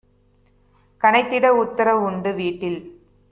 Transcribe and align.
கனைத்திட 1.01 1.47
உத்தர 1.57 1.89
வுண்டு- 1.97 2.31
வீட்டில் 2.39 2.79